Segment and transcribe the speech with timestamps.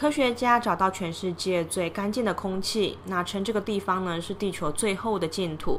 [0.00, 5.78] 科学家找到全世界最干净的空气，那称这个地方呢是地球最后的净土。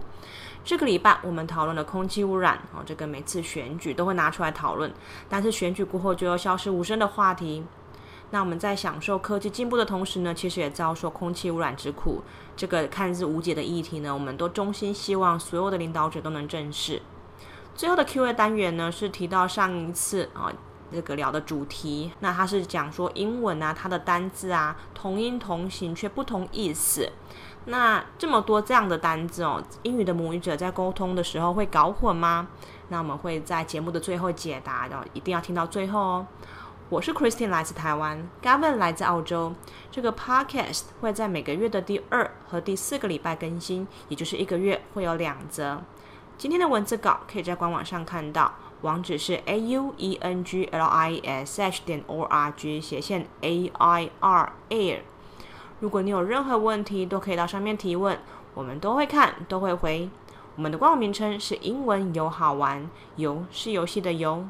[0.64, 4.94] 这个礼拜我们讨论了空气污染哦，这个每次选举都会拿出来讨论，
[5.28, 7.64] 但是选举过后就又消失无声的话题。
[8.30, 12.22] 那我们在享受科技进步的同时呢，其实也遭受空气污染之苦。
[12.56, 17.02] 这个看似无解的议题呢，我们都衷心希望所有的领导者都能正视。
[17.74, 20.54] 最后的 Q&A 单元呢，是提到上一次啊
[20.92, 27.10] 这个聊的主题，那它是讲说英文啊，它的单字啊同音同形却不同意思。
[27.66, 32.48] 那这么多这样的单字哦，英语的母语者在沟通的时候会搞混吗？
[32.90, 36.28] 那我们会在节目的最后解答，然后一定要听到最后哦。
[36.90, 39.54] 我是 Christine，来自台湾；Gavin 来自澳洲。
[39.90, 45.82] 这个 Podcast 会在每个月的第二和第四个礼拜更新，也就是一个月会有两则。
[46.38, 53.72] 今天的文字稿可以在官网上看到，网址是 a u e n g l i s h 点 o r g 斜线 a
[53.72, 55.02] i r air。
[55.80, 58.18] 如果你有任何问题，都可以到上面提问，
[58.56, 60.10] 我们都会看，都会回。
[60.56, 64.48] 我们的官网名称是英文游好玩，游是游戏的游。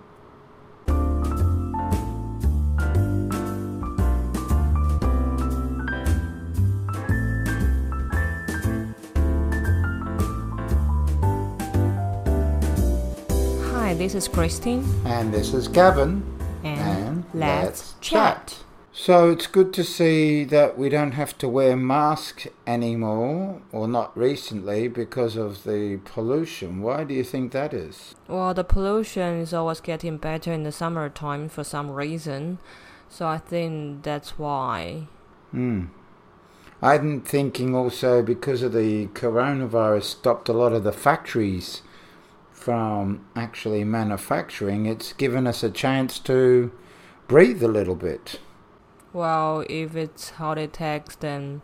[14.02, 16.24] This is Christine, And this is Gavin.
[16.64, 18.58] and, let's chat.
[18.92, 24.18] So it's good to see that we don't have to wear masks anymore, or not
[24.18, 26.82] recently, because of the pollution.
[26.82, 28.16] Why do you think that is?
[28.28, 32.58] Well, the pollution is always getting better in the summertime for some reason,
[33.08, 35.10] so I think that's why.
[35.52, 35.86] Hmm.
[36.82, 41.84] I'm thinking also because of the coronavirus stopped a lot of the factories
[42.62, 44.86] from actually manufacturing.
[44.86, 46.72] It's given us a chance to
[47.28, 48.40] breathe a little bit.
[49.14, 51.64] Well, if it's how it takes, then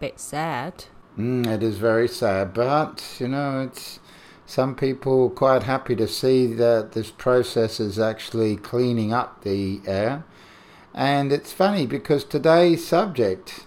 [0.00, 0.84] bit sad.
[1.18, 4.00] Mm, it is very sad, but you know, it's
[4.44, 10.24] some people quite happy to see that this process is actually cleaning up the air.
[10.92, 13.66] And it's funny because today's subject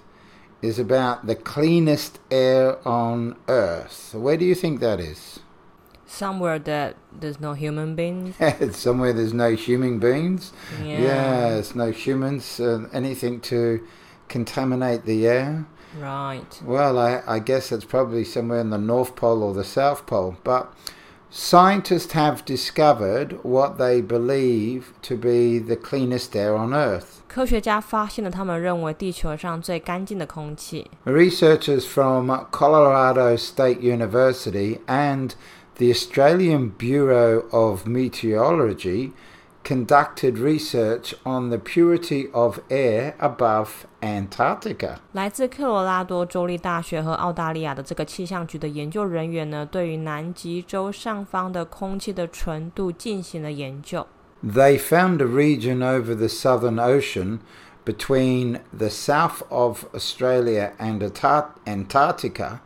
[0.61, 4.13] is about the cleanest air on earth.
[4.13, 5.39] Where do you think that is?
[6.07, 8.35] somewhere that there's no human beings.
[8.71, 10.53] somewhere there's no human beings.
[10.81, 11.01] Yeah.
[11.01, 13.85] Yes, no humans, uh, anything to
[14.27, 15.65] contaminate the air.
[15.97, 16.61] Right.
[16.63, 20.37] Well, I, I guess it's probably somewhere in the North Pole or the South Pole.
[20.43, 20.73] But
[21.29, 27.23] scientists have discovered what they believe to be the cleanest air on Earth.
[31.05, 35.35] Researchers from Colorado State University and
[35.77, 39.13] the Australian Bureau of Meteorology
[39.63, 44.99] conducted research on the purity of air above antarctica.
[54.43, 57.41] they found a region over the Southern Ocean
[57.83, 61.01] between the south of Australia and
[61.65, 62.61] Antarctica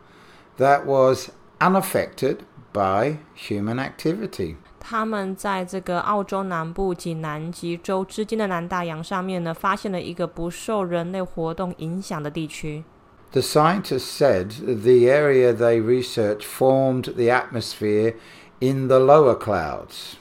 [0.58, 1.30] that was
[1.60, 4.56] unaffected by human activity.
[4.80, 12.82] 他们在这个澳洲南部及南极洲之间的南大洋上面呢，发现了一个不受人类活动影响的地区。
[13.30, 18.14] The scientists said the area they researched formed the atmosphere
[18.58, 20.16] in the lower clouds.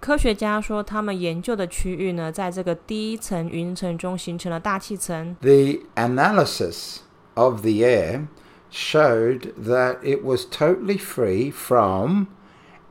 [0.00, 5.34] 科学家说，他们研究的区域呢，在这个低层云层中形成了大气层。
[5.40, 6.98] The analysis
[7.34, 8.26] of the air
[8.70, 12.28] showed that it was totally free from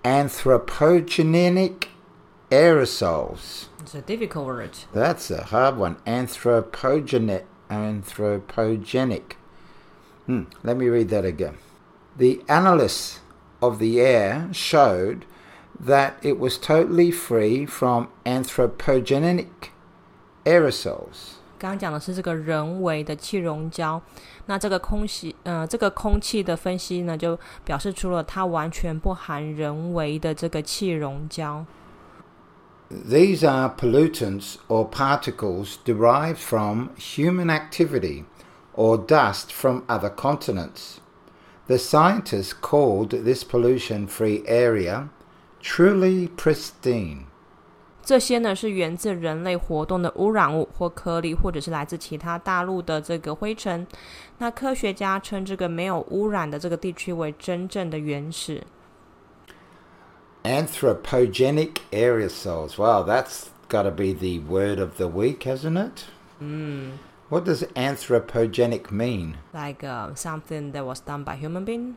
[0.03, 1.87] anthropogenic
[2.51, 3.67] aerosols.
[3.79, 4.71] It's a difficult word.
[4.93, 5.95] That's a hard one.
[6.07, 7.43] Anthropogenic.
[7.69, 9.33] Anthropogenic.
[10.25, 10.43] Hmm.
[10.63, 11.57] Let me read that again.
[12.17, 13.19] The analysis
[13.61, 15.25] of the air showed
[15.79, 19.69] that it was totally free from anthropogenic
[20.45, 21.35] aerosols.
[21.57, 24.01] 刚刚讲的是这个人为的气溶胶，
[24.47, 31.65] 那这个空气，呃，这个空气的分析呢，就表示出了它完全不含人为的这个气溶胶。
[32.89, 38.25] These are pollutants or particles derived from human activity
[38.75, 40.97] or dust from other continents.
[41.67, 45.09] The scientists called this pollution free area
[45.59, 47.25] truly pristine.
[48.05, 53.85] 这些呢是源自人类活动的污染物或颗粒，或者是来自其他大陆的这个灰尘。
[54.37, 58.61] 那科学家称这个没有污染的这个地区为真正的原始。
[60.43, 62.77] Anthropogenic aerosols.
[62.77, 66.05] Wow, that's got to be the word of the week, hasn't it?
[66.39, 66.99] Mm.
[67.29, 69.37] What does anthropogenic mean?
[69.51, 71.95] Like uh, something that was done by human being.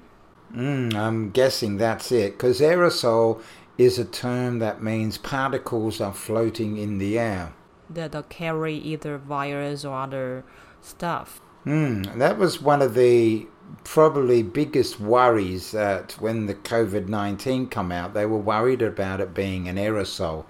[0.57, 3.43] Mm, I'm guessing that's it because aerosol
[3.79, 7.53] is a term that means particles are floating in the air.
[7.89, 10.45] That carry either virus or other
[10.83, 11.41] stuff.
[11.65, 13.47] Mm, that was one of the
[13.85, 19.33] probably biggest worries that when the COVID 19 come out, they were worried about it
[19.33, 20.45] being an aerosol.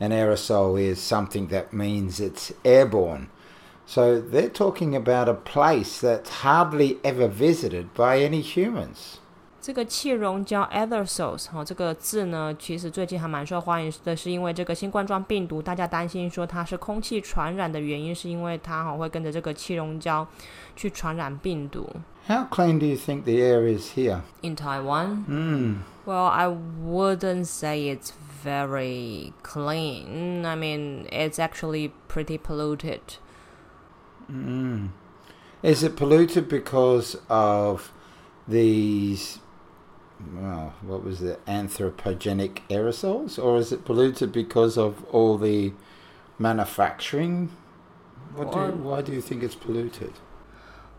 [0.00, 3.30] An aerosol is something that means it's airborne.
[3.86, 9.20] So they're talking about a place that's hardly ever visited by any humans.
[9.64, 20.28] 这个气溶胶 aerosols 哈、哦，这个字呢，其实最近还蛮受欢迎的，是因为这个新冠状病毒，大家担心说它是空气传染的原因，是因为它哈、哦、会跟着这个气溶胶
[20.76, 21.88] 去传染病毒。
[22.28, 25.24] How clean do you think the air is here in Taiwan?
[25.24, 25.76] Hmm.
[26.04, 28.10] Well, I wouldn't say it's
[28.44, 30.44] very clean.
[30.44, 33.00] I mean, it's actually pretty polluted.
[34.26, 34.88] Hmm.
[35.62, 37.90] Is it polluted because of
[38.46, 39.38] these
[40.32, 43.42] well, what was it, anthropogenic aerosols?
[43.42, 45.72] Or is it polluted because of all the
[46.38, 47.50] manufacturing?
[48.34, 50.12] What do you, why do you think it's polluted?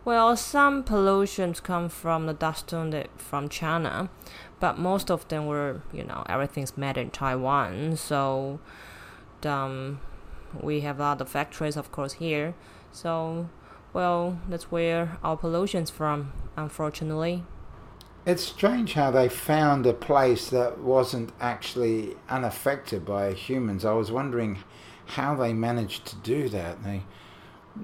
[0.05, 4.09] Well, some pollutions come from the dust the, from China,
[4.59, 7.97] but most of them were, you know, everything's made in Taiwan.
[7.97, 8.59] So,
[9.43, 9.99] um,
[10.61, 12.53] we have a lot of factories, of course, here.
[12.91, 13.49] So,
[13.93, 17.43] well, that's where our pollution's from, unfortunately.
[18.25, 23.85] It's strange how they found a place that wasn't actually unaffected by humans.
[23.85, 24.63] I was wondering
[25.05, 26.83] how they managed to do that.
[26.83, 27.03] They,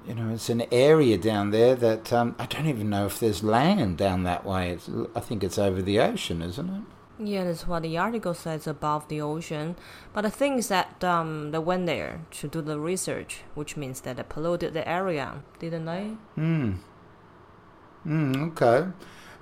[0.06, 3.44] you know, it's an area down there that um, I don't even know if there's
[3.44, 4.70] land down that way.
[4.70, 6.82] It's, I think it's over the ocean, isn't it?
[7.24, 9.76] Yeah, that's what the article says above the ocean.
[10.12, 14.00] But the thing is that um, they went there to do the research, which means
[14.00, 16.16] that they polluted the area, didn't they?
[16.34, 16.72] Hmm.
[18.02, 18.42] Hmm.
[18.48, 18.88] Okay.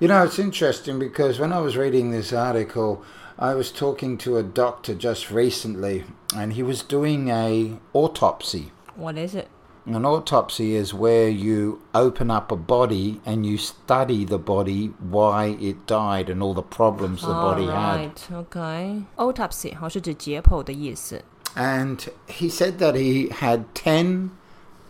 [0.00, 3.04] You know, it's interesting because when I was reading this article,
[3.38, 6.04] I was talking to a doctor just recently,
[6.34, 8.72] and he was doing a autopsy.
[8.96, 9.48] What is it?
[9.84, 15.58] An autopsy is where you open up a body and you study the body, why
[15.60, 18.36] it died, and all the problems the body right, had.
[18.36, 19.04] Okay.
[19.16, 21.22] Autopsy 好是指解剖的意思。
[21.54, 24.30] And he said that he had ten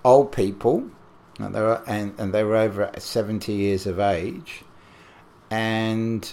[0.04, 0.84] old people,
[1.40, 4.62] and they were, and, and they were over seventy years of age
[5.50, 6.32] and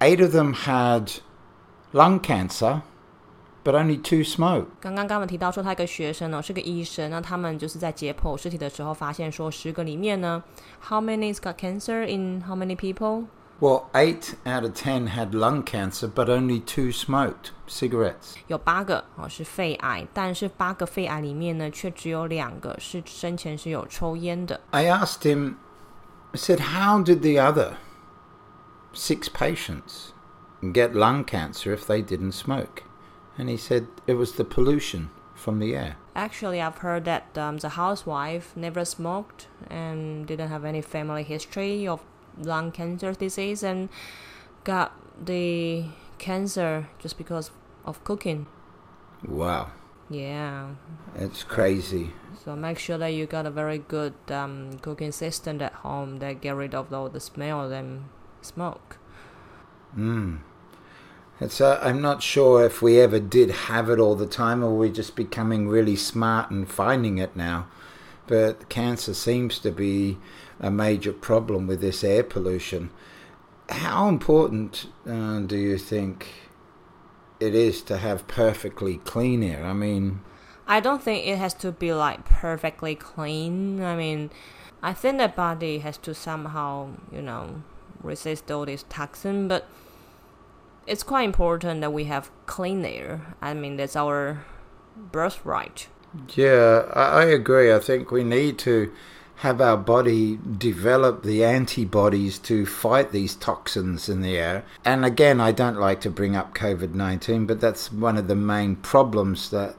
[0.00, 1.10] eight of them had
[1.92, 2.82] lung cancer.
[3.64, 4.66] But only two smoke。
[4.80, 10.42] 刚刚刚们提到说，他一个学生呢是个医生，那他们就是在解剖尸体的时候发现说，十个里面呢
[10.88, 13.26] ，How many got cancer in how many people?
[13.60, 18.34] Well, eight out of ten had lung cancer, but only two smoked cigarettes.
[18.48, 24.60] 有八个哦是肺癌，但是八个肺癌里面呢，却只有两个是生前是有抽烟的。
[24.72, 25.54] I asked him,
[26.32, 27.74] I said, "How did the other
[28.92, 30.12] six patients
[30.72, 32.84] get lung cancer if they didn't smoke?
[33.38, 35.96] And he said it was the pollution from the air.
[36.14, 41.88] Actually, I've heard that um, the housewife never smoked and didn't have any family history
[41.88, 42.02] of
[42.38, 43.88] lung cancer disease and
[44.64, 44.92] got
[45.24, 45.86] the
[46.18, 47.50] cancer just because
[47.84, 48.46] of cooking.
[49.26, 49.70] Wow,
[50.10, 50.70] Yeah.
[51.14, 52.12] it's crazy.
[52.44, 56.40] So make sure that you got a very good um, cooking system at home that
[56.40, 58.04] get rid of all the smell and
[58.42, 58.98] smoke.
[59.96, 60.40] Mm.
[61.40, 64.70] It's, uh, I'm not sure if we ever did have it all the time or
[64.70, 67.66] we're just becoming really smart and finding it now.
[68.26, 70.18] But cancer seems to be
[70.60, 72.90] a major problem with this air pollution.
[73.68, 76.28] How important uh, do you think
[77.40, 79.64] it is to have perfectly clean air?
[79.64, 80.20] I mean,
[80.66, 83.82] I don't think it has to be like perfectly clean.
[83.82, 84.30] I mean,
[84.82, 87.62] I think the body has to somehow, you know,
[88.02, 89.66] resist all this toxin, but
[90.86, 93.34] it's quite important that we have clean air.
[93.40, 94.44] I mean, that's our
[94.96, 95.88] birthright.
[96.34, 97.72] Yeah, I, agree.
[97.72, 98.92] I think we need to
[99.36, 104.64] have our body develop the antibodies to fight these toxins in the air.
[104.84, 108.36] And again, I don't like to bring up COVID 19, but that's one of the
[108.36, 109.76] main problems that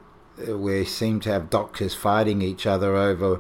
[0.47, 3.39] we seem to have doctors fighting each other over.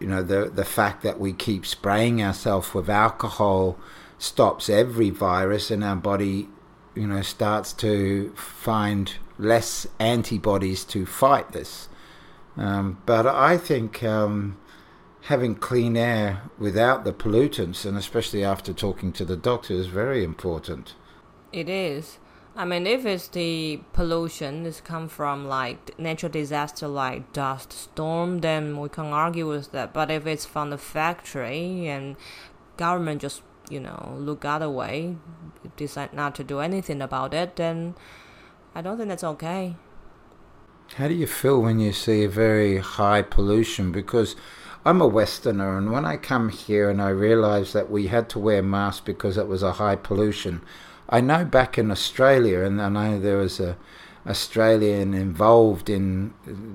[0.00, 3.78] You know, the, the fact that we keep spraying ourselves with alcohol
[4.18, 6.48] stops every virus, and our body,
[6.94, 11.88] you know, starts to find less antibodies to fight this.
[12.56, 14.58] Um, but I think um,
[15.22, 20.24] having clean air without the pollutants, and especially after talking to the doctor, is very
[20.24, 20.94] important.
[21.52, 22.18] It is.
[22.60, 28.40] I mean, if it's the pollution, it's come from like natural disaster like dust storm,
[28.40, 29.94] then we can argue with that.
[29.94, 32.16] But if it's from the factory and
[32.76, 33.40] government just
[33.70, 35.16] you know look other way,
[35.78, 37.94] decide not to do anything about it, then
[38.74, 39.76] I don't think that's okay.
[40.96, 43.90] How do you feel when you see a very high pollution?
[43.90, 44.36] Because
[44.84, 48.38] I'm a Westerner, and when I come here and I realize that we had to
[48.38, 50.60] wear masks because it was a high pollution,
[51.10, 53.76] I know back in Australia, and I know there was a
[54.26, 56.32] Australian involved in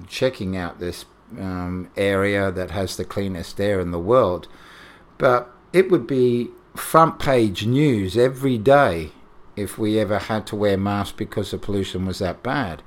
[0.07, 1.05] checking out this
[1.39, 4.47] um, area that has the cleanest air in the world,
[5.17, 9.11] but it would be front page news every day
[9.55, 12.81] if we ever had to wear masks because the pollution was that bad.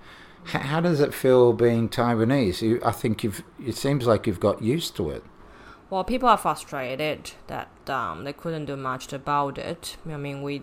[0.45, 2.85] How does it feel being Taiwanese?
[2.85, 3.43] I think you've.
[3.64, 5.23] It seems like you've got used to it.
[5.90, 9.97] Well, people are frustrated that um, they couldn't do much about it.
[10.07, 10.62] I mean, we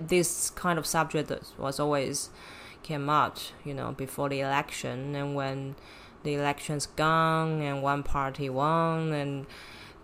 [0.00, 2.30] this kind of subject was always
[2.84, 5.74] came out, you know, before the election, and when
[6.22, 9.46] the election's gone and one party won, and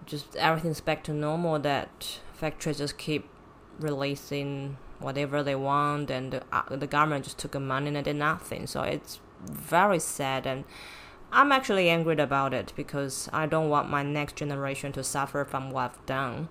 [0.06, 1.60] just everything's back to normal.
[1.60, 3.28] That factories just keep
[3.78, 8.16] releasing whatever they want, and the, uh, the government just took the money and did
[8.16, 8.66] nothing.
[8.66, 10.64] So it's very sad and
[11.32, 15.70] I'm actually angry about it because I don't want my next generation to suffer from
[15.70, 16.48] what I've done.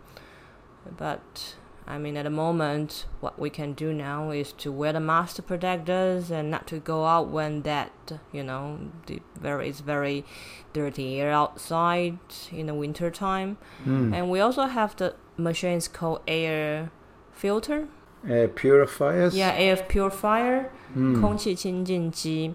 [0.98, 1.56] But
[1.88, 5.38] I mean, at the moment, what we can do now is to wear the mask
[5.38, 7.92] to protect us and not to go out when that,
[8.34, 10.26] you know, the very it's very
[10.74, 12.20] dirty air outside
[12.52, 13.58] in the winter time.
[13.86, 14.14] Mm.
[14.14, 16.92] And we also have the machines called air
[17.32, 17.88] filter,
[18.28, 19.34] air purifiers.
[19.34, 21.22] Yeah, air purifier, mm.
[21.22, 22.54] 空气清净机。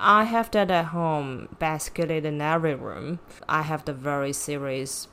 [0.00, 3.20] I have that at home, basically in every room.
[3.48, 5.08] I have the very serious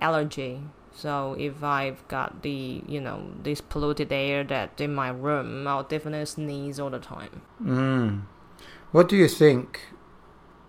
[0.00, 0.62] allergy.
[0.92, 5.82] So if I've got the, you know, this polluted air that in my room, I'll
[5.82, 7.42] definitely sneeze all the time.
[7.62, 8.22] Mm.
[8.90, 9.80] What do you think?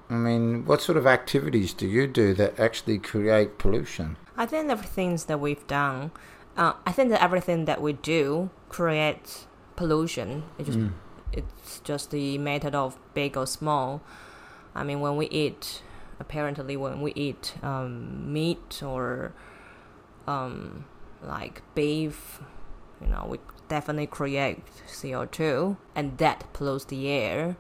[0.10, 4.18] I mean, what sort of activities do you do that actually create pollution?
[4.36, 6.12] I think the things that we've done,
[6.58, 9.48] uh, I think that everything that we do creates
[9.78, 10.44] pollution.
[10.58, 10.92] It just Mm.
[11.34, 14.02] It's just the method of big or small.
[14.76, 15.82] I mean, when we eat,
[16.20, 19.34] apparently, when we eat um, meat or
[20.28, 20.86] um,
[21.22, 22.42] like beef,
[23.02, 27.58] you know, we definitely create CO2, and that pollutes the air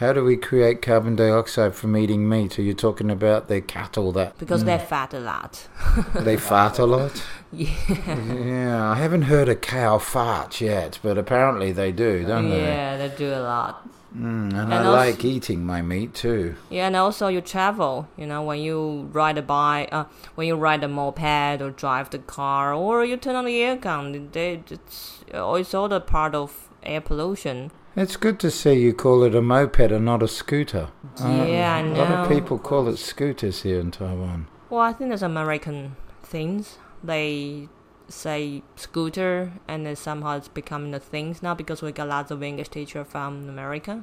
[0.00, 2.58] How do we create carbon dioxide from eating meat?
[2.58, 5.68] Are you talking about the cattle that because they fat a lot.
[6.14, 7.22] they fart a lot?
[7.52, 7.68] yeah,
[8.06, 12.62] Yeah, I haven't heard a cow fart yet, but apparently they do, don't they?
[12.62, 13.86] yeah, they do a lot.
[14.16, 16.54] Mm, and, And I also- like eating my meat too.
[16.70, 18.08] Yeah, and also you travel.
[18.16, 20.04] You know, when you ride a bike, uh,
[20.34, 24.32] when you ride a moped or drive the car, or you turn on the aircon,
[24.32, 27.70] they, it's it's all the part of air pollution.
[28.00, 30.88] It's good to see you call it a moped and not a scooter.
[31.18, 34.46] Yeah, Uh, I A lot of people call it scooters here in Taiwan.
[34.70, 36.78] Well, I think that's American things.
[37.04, 37.68] They
[38.08, 42.42] say scooter, and then somehow it's becoming a thing now because we got lots of
[42.42, 44.02] English teacher from America.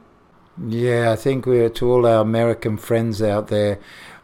[0.63, 3.79] Yeah, I think we're to all our American friends out there.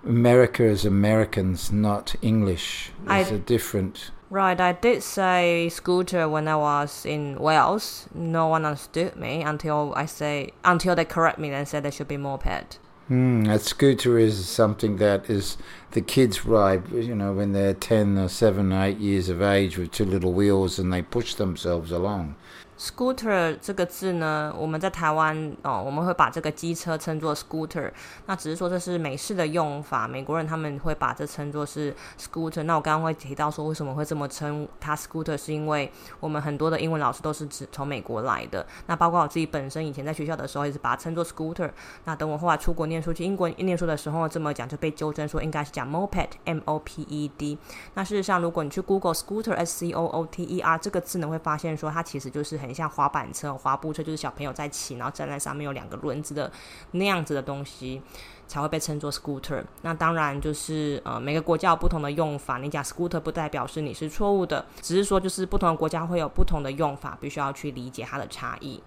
[0.05, 2.91] America is Americans, not English.
[3.09, 4.11] It's I- a different.
[4.33, 8.09] Right, I did say scooter when I was in Wales.
[8.15, 12.07] No one understood me until I say until they correct me and said there should
[12.07, 12.79] be moped.
[13.09, 15.57] Hmm, a scooter is something that is
[15.91, 19.77] the kids ride, you know, when they're 10 or 7 or 8 years of age
[19.77, 22.35] with two little wheels and they push themselves along.
[22.83, 27.89] Scooter 这个字呢，我们在台湾哦，我们会把这个机车称作 scooter。
[28.25, 32.61] 那只是说这是美式的用法，美国人他们会把这称作是 scooter。
[32.63, 38.67] 那我刚刚会提到说为什么会这么称它 scooter，是因为我们很多的英文老师都是指从美国来的。
[38.87, 41.71] 那包括我自己本身以前在学校的时候也是把它称作 scooter。
[42.03, 47.57] 那等我后来出国念书去英国念书的时候，这么讲就被纠正说应该是讲 moped，m o p e d。
[47.93, 56.51] 那事实上，如果你去 Google scooter s c o o t e r 这个字呢，会发现说它其实就是很很像滑板车、滑步车，就是小朋友在骑，然后站在上面有两个轮子的
[56.91, 58.01] 那样子的东西。
[58.45, 59.63] 才会被称作 scooter。
[59.81, 68.83] 那当然就是呃每个国家有不同的用法，你讲 scooter 不代表是你是错误的，只是说就是不同的国家会有不同的用法，必须要去理解它的差异。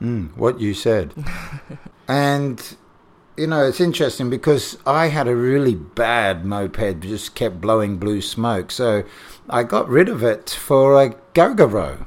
[0.00, 1.10] Mm, what you said.
[2.08, 2.58] and,
[3.36, 8.20] you know, it's interesting because I had a really bad moped, just kept blowing blue
[8.20, 8.72] smoke.
[8.72, 9.04] So
[9.46, 12.06] I got rid of it for a Gogoro.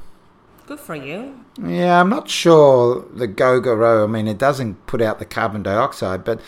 [0.70, 1.34] Good for you.
[1.60, 6.22] Yeah, I'm not sure the Gogoro, I mean, it doesn't put out the carbon dioxide,
[6.22, 6.40] but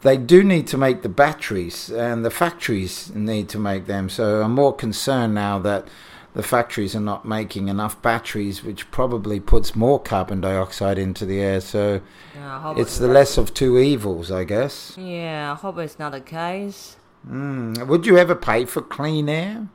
[0.00, 4.08] they do need to make the batteries, and the factories need to make them.
[4.08, 5.86] So I'm more concerned now that
[6.32, 11.40] the factories are not making enough batteries, which probably puts more carbon dioxide into the
[11.40, 11.60] air.
[11.60, 12.00] So
[12.34, 14.94] Yeah, it's the less of two evils, I guess.
[14.96, 16.96] Yeah, I hope it's not the case.
[17.30, 17.86] Mm.
[17.86, 19.68] Would you ever pay for clean air?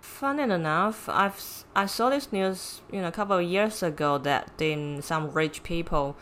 [0.00, 4.60] Funny enough, I've I saw this news, you know, a couple of years ago that
[4.60, 6.16] in some rich people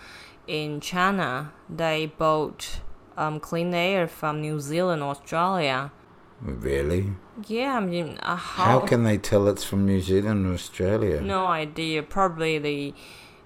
[0.46, 2.80] in China they bought
[3.16, 5.92] um, clean air from New Zealand, Australia.
[6.40, 7.12] Really?
[7.46, 11.20] Yeah, I mean, uh, how, How can they tell it's from New Zealand or Australia?
[11.20, 12.02] No idea.
[12.02, 12.94] Probably the,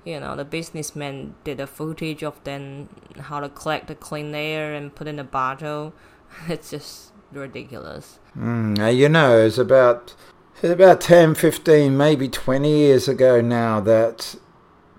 [0.05, 4.75] you know, the businessmen did a footage of them how to collect the clean air
[4.75, 5.95] and put in a bottle.
[6.49, 8.19] It's just ridiculous.
[8.37, 10.15] Mm, now, you know, it's about
[10.62, 14.37] it's about 10, 15, maybe 20 years ago now that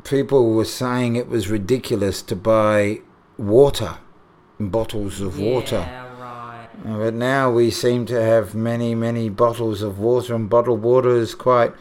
[0.03, 2.99] people were saying it was ridiculous to buy
[3.37, 3.97] water,
[4.59, 5.77] bottles of water.
[5.77, 6.67] Yeah, right.
[6.85, 11.15] Uh, But now we seem to have many, many bottles of water, and bottled water
[11.15, 11.71] is quite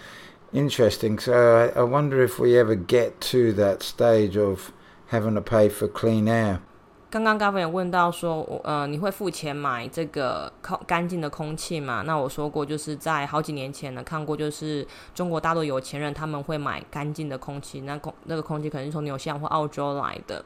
[0.53, 1.19] interesting.
[1.19, 4.73] So I, I wonder if we ever get to that stage of
[5.09, 6.61] having to pay for clean air.
[7.12, 12.02] 刚刚 Gavin 问到说，我呃，你会付钱买这个空干净的空气吗？
[12.07, 20.42] 那我说过，就是在好几年前呢，看过，就是中国大陆有钱人他们会买干净的空气，那空那个空气可能是从纽西兰或澳洲来的。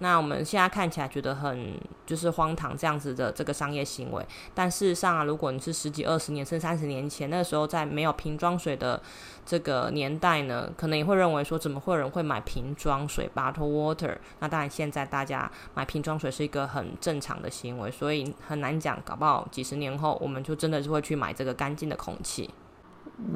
[0.00, 1.74] 那我们现在看起来觉得很
[2.06, 4.24] 就是荒唐这样子的这个商业行为，
[4.54, 9.00] 但事实上啊，如果你是十几、二十年甚至三十年前，那个时候在没有瓶装水的
[9.44, 14.16] 这个年代呢，可能也会认为说，怎么会有人会买瓶装水 （bottle water）？
[14.38, 22.50] 那当然，现在大家买瓶装水是一个很正常的行为，所以很难讲，搞不好几十年后，我们就真的是会去买这个干净的空气。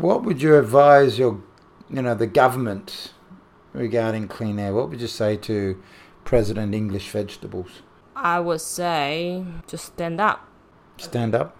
[0.00, 1.38] What would you advise your,
[1.88, 3.10] you know, the government
[3.74, 4.72] regarding clean air?
[4.72, 5.80] What would you say to
[6.24, 7.82] President English Vegetables?
[8.14, 10.46] I would say just stand up.
[10.98, 11.56] Stand up.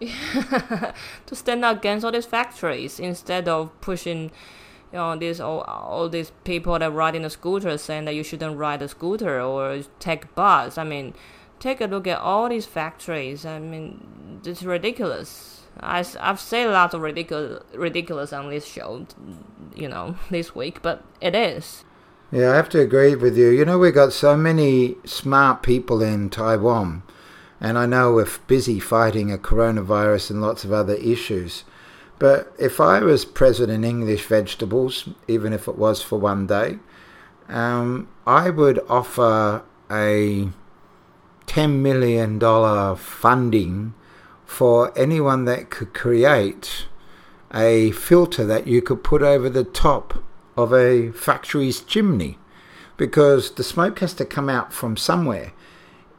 [0.00, 4.30] to stand up against all these factories instead of pushing
[4.92, 8.22] you know these all, all these people that ride in a scooter saying that you
[8.22, 11.12] shouldn't ride a scooter or take bus i mean
[11.58, 16.72] take a look at all these factories i mean it's ridiculous I, i've said a
[16.72, 19.06] lot of ridiculous ridiculous on this show
[19.74, 21.84] you know this week but it is
[22.34, 23.50] Yeah, I have to agree with you.
[23.50, 27.04] You know, we've got so many smart people in Taiwan,
[27.60, 31.62] and I know we're busy fighting a coronavirus and lots of other issues.
[32.18, 36.80] But if I was President in English Vegetables, even if it was for one day,
[37.48, 40.48] um, I would offer a
[41.46, 42.40] $10 million
[42.96, 43.94] funding
[44.44, 46.86] for anyone that could create
[47.54, 50.20] a filter that you could put over the top
[50.56, 52.38] of a factory's chimney
[52.96, 55.52] because the smoke has to come out from somewhere.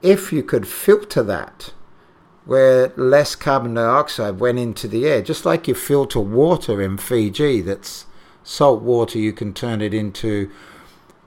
[0.02, 1.74] If you could filter that
[2.46, 7.62] where less carbon dioxide went into the air, just like you filter water in Fiji
[7.62, 8.06] that's
[8.44, 10.52] salt water, you can turn it into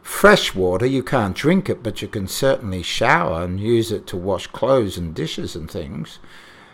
[0.03, 0.87] fresh water.
[0.87, 4.97] You can't drink it, but you can certainly shower and use it to wash clothes
[4.97, 6.18] and dishes and things.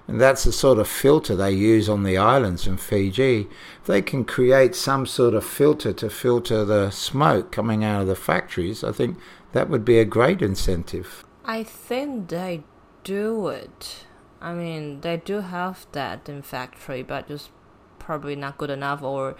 [0.06, 3.48] And that's the sort of filter they use on the islands in Fiji.
[3.86, 8.14] They can create some sort of filter to filter the smoke coming out of the
[8.14, 9.18] factories, I think
[9.52, 11.24] that would be a great incentive.
[11.44, 12.64] I think they
[13.04, 14.04] do it.
[14.40, 17.50] I mean, they do have that in factory, but just
[17.98, 19.36] probably not good enough, or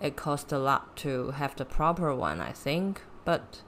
[0.00, 2.40] it costs a lot to have the proper one.
[2.40, 3.62] I think, but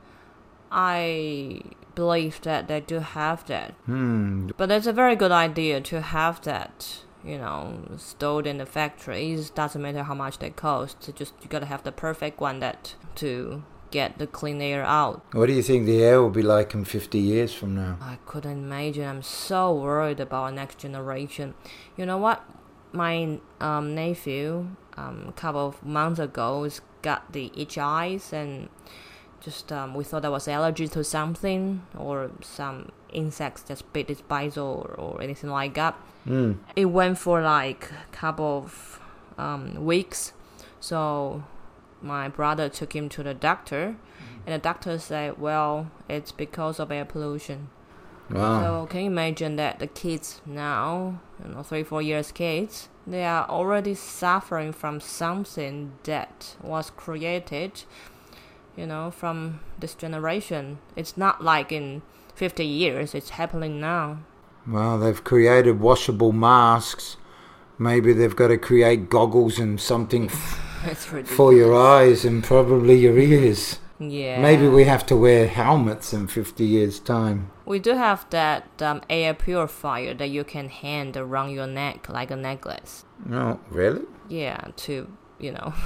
[0.70, 1.62] I
[1.96, 3.72] believe that they do have that.
[3.86, 4.50] Hmm.
[4.56, 7.02] But it's a very good idea to have that.
[7.24, 9.50] You know, stored in the factories.
[9.50, 11.10] Doesn't matter how much they cost.
[11.16, 15.24] Just you gotta have the perfect one that to get the clean air out.
[15.32, 17.98] What do you think the air will be like in 50 years from now?
[18.00, 19.08] I couldn't imagine.
[19.08, 21.54] I'm so worried about our next generation.
[21.96, 22.44] You know what?
[22.92, 28.68] My um, nephew, um, a couple of months ago, has got the itch eyes, and
[29.46, 34.22] just um, we thought that was allergy to something or some insects just bit his
[34.28, 35.94] eyes or, or anything like that.
[36.26, 36.58] Mm.
[36.74, 39.00] It went for like a couple of
[39.38, 40.32] um, weeks,
[40.80, 41.44] so
[42.02, 43.96] my brother took him to the doctor,
[44.44, 47.68] and the doctor said, "Well, it's because of air pollution."
[48.28, 48.62] Wow.
[48.62, 53.24] So can you imagine that the kids now, you know, three, four years kids, they
[53.24, 57.84] are already suffering from something that was created,
[58.76, 60.78] you know, from this generation.
[60.94, 62.02] It's not like in
[62.34, 64.18] 50 years, it's happening now.
[64.66, 67.16] Well, they've created washable masks.
[67.78, 71.36] Maybe they've got to create goggles and something f- It's ridiculous.
[71.36, 73.80] for your eyes and probably your ears.
[73.98, 74.40] Yeah.
[74.42, 77.50] Maybe we have to wear helmets in 50 years' time.
[77.64, 82.30] We do have that um, air purifier that you can hand around your neck like
[82.30, 83.04] a necklace.
[83.32, 84.02] Oh, really?
[84.28, 85.08] Yeah, to
[85.38, 85.74] you know.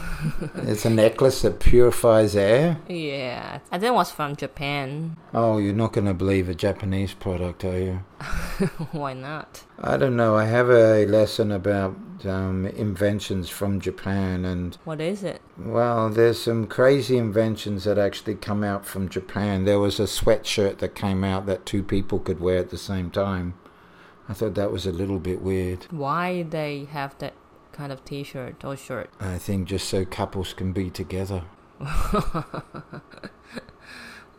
[0.54, 2.78] It's a necklace that purifies air.
[2.88, 5.16] yeah, I think it was from Japan.
[5.34, 7.94] Oh, you're not going to believe a Japanese product, are you?
[8.92, 9.64] Why not?
[9.80, 10.36] I don't know.
[10.36, 15.40] I have a lesson about um, inventions from Japan, and What is it?
[15.58, 19.64] well, there's some crazy inventions that actually come out from Japan.
[19.64, 23.10] There was a sweatshirt that came out that two people could wear at the same
[23.10, 23.54] time.
[24.28, 25.86] I thought that was a little bit weird.
[25.90, 27.32] Why they have that
[27.72, 29.10] kind of T-shirt or shirt?
[29.20, 31.42] I think just so couples can be together.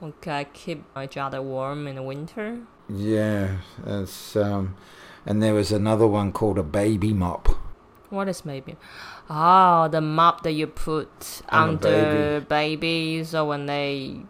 [0.04, 2.62] Okay, keep each other warm in the winter.
[2.90, 4.76] Yeah, that's um,
[5.28, 7.50] and there was another one called a baby mop.
[8.10, 8.78] What is maybe?
[9.30, 13.24] Oh, the mop that you put under baby.
[13.24, 14.22] so when they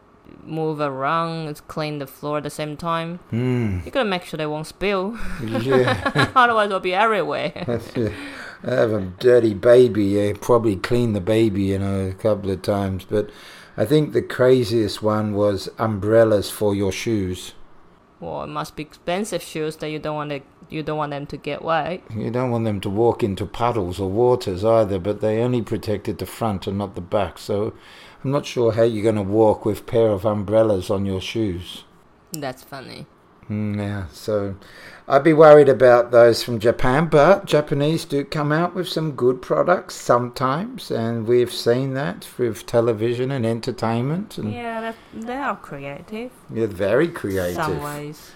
[0.44, 3.20] move around, it's clean the floor at the same time.
[3.30, 3.80] Hmm.
[3.86, 6.32] You gotta make sure they won't spill, Yeah.
[6.36, 7.64] otherwise it'll be everywhere.
[7.66, 8.12] That's it.
[8.64, 10.30] I have a dirty baby.
[10.30, 13.06] I probably cleaned the baby, you know, a couple of times.
[13.06, 13.30] But
[13.76, 17.54] I think the craziest one was umbrellas for your shoes.
[18.20, 21.26] well, it must be expensive shoes that you don't want to, you don't want them
[21.28, 22.02] to get wet.
[22.16, 26.20] You don't want them to walk into puddles or waters either, but they only protected
[26.20, 27.40] the front and not the back.
[27.40, 27.74] So
[28.24, 31.22] I'm not sure how you're going to walk with a pair of umbrellas on your
[31.22, 31.84] shoes.
[32.32, 33.08] That's funny.
[33.50, 34.56] Mm, yeah, so
[35.08, 39.42] I'd be worried about those from Japan, but Japanese do come out with some good
[39.42, 46.32] products sometimes, and we've seen that with television and entertainment, and Yeah, they are creative.
[46.50, 47.56] they're very creative.
[47.56, 48.32] Some ways.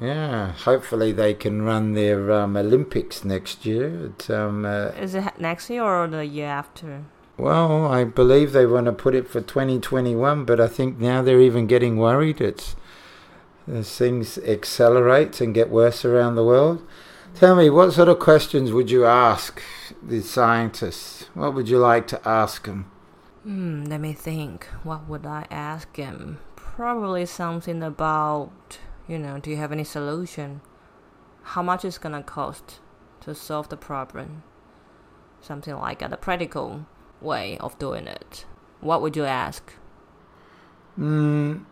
[0.00, 4.10] Yeah, hopefully they can run their um, Olympics next year.
[4.18, 7.04] At, um, uh, Is it next year or the year after?
[7.38, 11.40] well, I believe they want to put it for 2021, but I think now they're
[11.40, 12.40] even getting worried.
[12.40, 12.76] It's
[13.66, 16.86] as things accelerate and get worse around the world.
[17.34, 19.60] Tell me, what sort of questions would you ask
[20.02, 21.28] the scientists?
[21.34, 22.90] What would you like to ask them?
[23.42, 24.66] Hmm, let me think.
[24.84, 26.38] What would I ask him?
[26.54, 30.60] Probably something about, you know, do you have any solution?
[31.42, 32.80] How much is gonna cost
[33.22, 34.44] to solve the problem?
[35.40, 36.86] Something like a practical
[37.20, 38.46] way of doing it.
[38.80, 39.72] What would you ask?
[40.98, 41.64] Mm,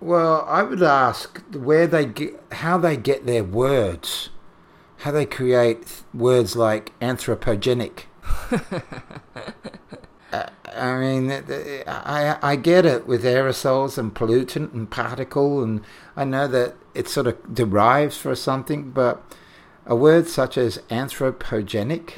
[0.00, 4.30] well, I would ask where they get, how they get their words,
[4.98, 8.04] how they create words like anthropogenic.
[10.32, 11.30] Uh, I mean,
[11.86, 15.82] I I get it with aerosols and pollutant and particle, and
[16.16, 19.22] I know that it sort of derives from something, but
[19.86, 22.14] a word such as anthropogenic,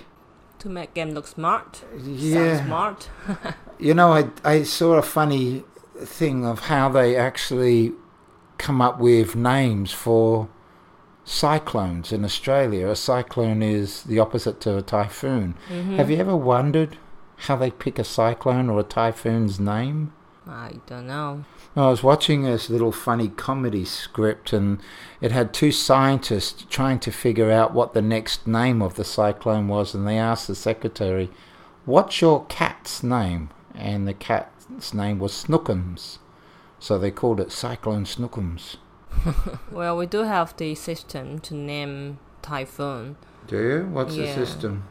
[0.60, 1.84] To make them look smart?
[2.02, 3.08] yeah, Sound smart?
[3.78, 5.64] you know, I, I saw a funny
[6.00, 7.92] thing of how they actually
[8.58, 10.48] come up with names for
[11.24, 12.88] cyclones in Australia.
[12.88, 15.54] A cyclone is the opposite to a typhoon.
[15.68, 15.96] Mm-hmm.
[15.96, 16.96] Have you ever wondered
[17.36, 20.12] how they pick a cyclone or a typhoon's name?
[20.46, 21.44] I don't know.
[21.76, 24.80] I was watching this little funny comedy script, and
[25.20, 29.68] it had two scientists trying to figure out what the next name of the cyclone
[29.68, 31.30] was, and they asked the secretary,
[31.84, 33.50] What's your cat's name?
[33.74, 34.14] And the
[34.68, 36.18] cat's name was Snookums.
[36.78, 38.76] So they called it Cyclone Snookums.
[39.72, 43.16] Well, we do have the system to name typhoon.
[43.46, 43.88] Do you?
[43.90, 44.84] What's the system?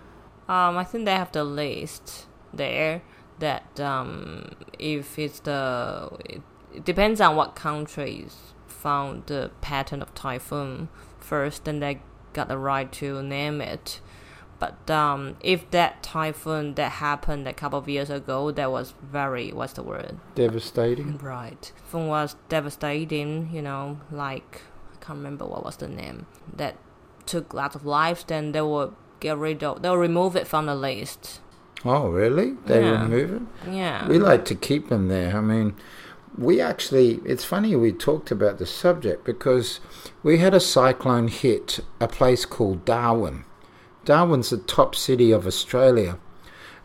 [0.50, 3.02] Um, I think they have the list there
[3.40, 6.42] that um, if it's the it,
[6.74, 12.02] it depends on what countries found the pattern of typhoon first, then they
[12.34, 14.02] got the right to name it.
[14.60, 19.52] But um, if that typhoon that happened a couple of years ago, that was very
[19.52, 20.18] what's the word?
[20.36, 21.18] Devastating.
[21.20, 21.62] Right.
[21.86, 23.50] Typhoon was devastating.
[23.54, 24.62] You know, like
[24.94, 26.76] I can't remember what was the name that
[27.26, 28.24] took lots of lives.
[28.24, 29.82] Then they will get rid of.
[29.82, 31.42] They'll remove it from the list.
[31.86, 32.54] Oh, really?
[32.66, 33.04] They Yeah.
[33.04, 33.72] remove it?
[33.72, 34.08] Yeah.
[34.08, 35.38] We like to keep them there.
[35.38, 35.76] I mean,
[36.36, 39.80] we actually, it's funny we talked about the subject because
[40.24, 43.44] we had a cyclone hit a place called Darwin.
[44.08, 46.18] Darwin's the top city of Australia.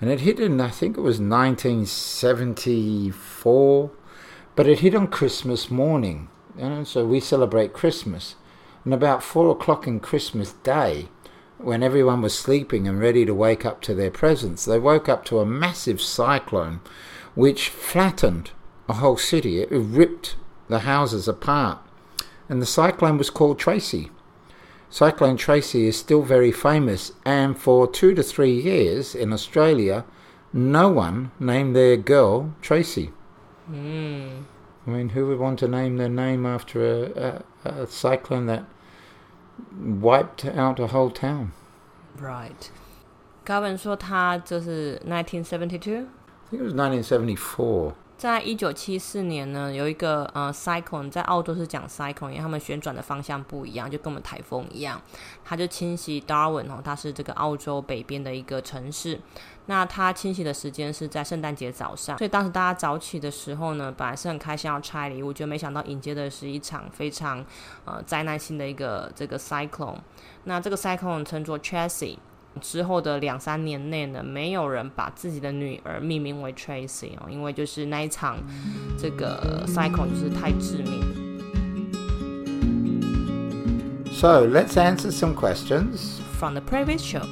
[0.00, 3.90] And it hit in, I think it was 1974,
[4.56, 6.28] but it hit on Christmas morning.
[6.56, 8.34] Know, so we celebrate Christmas.
[8.84, 11.10] And about four o'clock in Christmas Day,
[11.58, 15.24] when everyone was sleeping and ready to wake up to their presents, they woke up
[15.26, 16.80] to a massive cyclone
[17.36, 18.50] which flattened
[18.88, 19.60] a whole city.
[19.60, 20.34] It ripped
[20.66, 21.78] the houses apart.
[22.48, 24.10] And the cyclone was called Tracy.
[24.92, 30.04] Cyclone Tracy is still very famous, and for two to three years in Australia,
[30.52, 33.10] no one named their girl Tracy.
[33.70, 34.44] Mm.
[34.86, 38.66] I mean, who would want to name their name after a, a, a cyclone that
[39.74, 41.52] wiped out a whole town?
[42.18, 42.70] Right.
[43.46, 47.94] Gavin was 1972 I think it was 1974.
[48.22, 55.02] 在一九七四年呢，有一个呃 cyclone，在澳洲是讲 cyclone，因为他们旋转的方向不一样，就跟我们台风一样，
[55.44, 59.18] 它就侵袭 Darwin 哦，它是这个澳洲北边的一个城市。
[59.66, 67.44] 那它侵袭的时间是在圣诞节早上，所以当时大家早起的时候呢，本来是很开心要拆礼物，就没想到迎接的是一场非常
[67.84, 69.98] 呃灾难性的一个这个 cyclone。
[70.44, 72.18] 那这个 cyclone 称作 Chessie。
[72.60, 78.38] 之后的两三年内呢，没有人把自己的女儿命名为 Tracy 哦，因为就是那一场
[78.98, 81.00] 这个 cycle 就是太致命。
[84.12, 87.26] So let's answer some questions from the previous show.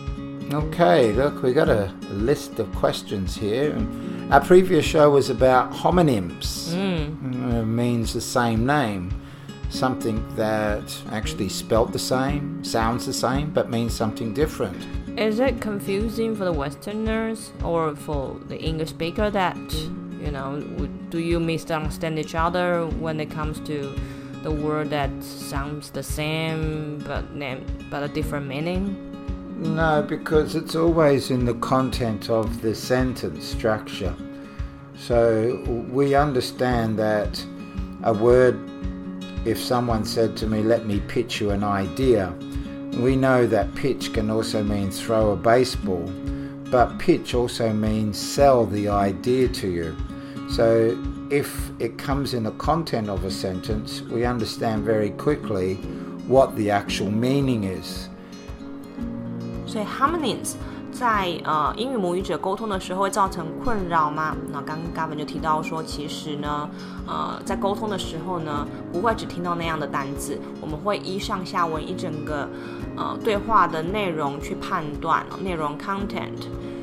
[0.53, 3.73] Okay, look, we got a list of questions here.
[4.33, 6.75] Our previous show was about homonyms.
[6.75, 7.61] Mm.
[7.61, 9.11] It means the same name.
[9.71, 14.75] Something that actually spelt the same, sounds the same, but means something different.
[15.17, 20.25] Is it confusing for the Westerners or for the English speaker that mm.
[20.25, 20.61] you know
[21.11, 23.95] do you misunderstand each other when it comes to
[24.43, 29.07] the word that sounds the same but name but a different meaning?
[29.61, 34.15] No, because it's always in the content of the sentence structure.
[34.97, 37.45] So we understand that
[38.03, 38.59] a word,
[39.45, 42.35] if someone said to me, let me pitch you an idea,
[42.99, 46.05] we know that pitch can also mean throw a baseball,
[46.71, 49.97] but pitch also means sell the idea to you.
[50.51, 50.99] So
[51.31, 55.77] if it comes in the content of a sentence, we understand very quickly
[56.27, 58.09] what the actual meaning is.
[59.67, 60.55] 所以 homonyms
[61.01, 64.37] 在呃英语母语者沟通的时候会造成困扰吗？
[64.53, 66.69] 那刚刚文就提到说，其实呢，
[67.07, 72.47] 呃，在沟通的时候呢，不会只听到那样的单字，我们会依上下文一整个
[72.99, 76.43] 呃对话的内容去判断、哦、内容 content。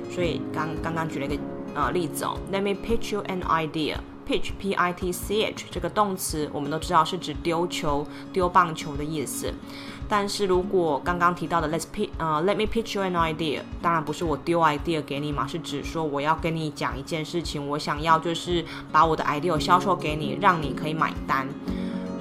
[0.10, 1.36] 所以刚刚刚举了一个
[1.75, 3.97] 呃例子哦，Let me pitch you an idea。
[4.28, 9.54] Pitch p i t c h 这个动词我们都知道是指丢球、丢棒球的意思。
[10.10, 21.48] 但是如果刚刚提到的 let's pitch 呃 let me pitch you an idea，当然不是我丢 idea 给你嘛，是指说我要跟你讲一件事情，我想要就是把我的 idea 销售给你，让你可以买单。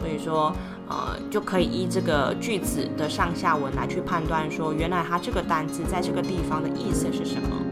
[0.01, 0.53] 所以说
[0.89, 7.66] 呃就可以依这个句子的上下文来去判断说，原来它这个单字在这个地方的意思是什么。